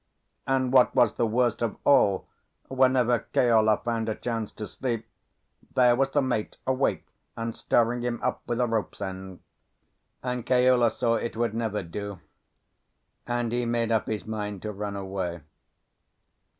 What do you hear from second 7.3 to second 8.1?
and stirring